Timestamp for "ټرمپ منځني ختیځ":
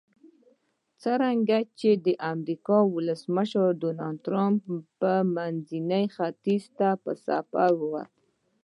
4.25-6.63